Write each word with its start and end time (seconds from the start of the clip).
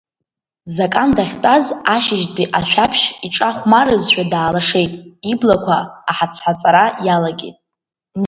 Закан 0.75 1.09
дахьтәаз 1.17 1.65
ашьыжьтәи 1.95 2.51
ашәаԥшь 2.59 3.05
иҿахәмарызшәа 3.25 4.23
даалашеит, 4.31 4.93
иблақәа 5.31 5.77
аҳаҵҳаҵара 6.09 6.85
иалагеит. 7.05 7.57